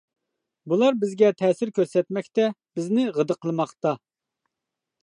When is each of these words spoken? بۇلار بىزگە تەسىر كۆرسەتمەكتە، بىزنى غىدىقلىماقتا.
بۇلار 0.71 0.95
بىزگە 1.03 1.29
تەسىر 1.41 1.73
كۆرسەتمەكتە، 1.81 2.49
بىزنى 2.81 3.07
غىدىقلىماقتا. 3.21 3.95